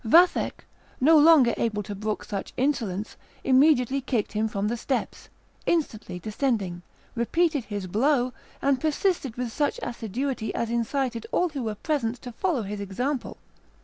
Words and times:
Vathek, 0.03 0.65
no 0.99 1.15
longer 1.15 1.53
able 1.57 1.83
to 1.83 1.93
brook 1.93 2.23
such 2.23 2.53
insolence, 2.57 3.17
immediately 3.43 4.01
kicked 4.01 4.31
him 4.33 4.47
from 4.47 4.67
the 4.67 4.75
steps; 4.75 5.29
instantly 5.67 6.17
descending, 6.17 6.81
repeated 7.13 7.65
his 7.65 7.85
blow, 7.85 8.33
and 8.63 8.81
persisted 8.81 9.35
with 9.35 9.51
such 9.51 9.79
assiduity 9.83 10.55
as 10.55 10.71
incited 10.71 11.27
all 11.31 11.49
who 11.49 11.61
were 11.61 11.75
present 11.75 12.19
to 12.23 12.31
follow 12.31 12.63
his 12.63 12.79
example. 12.79 13.37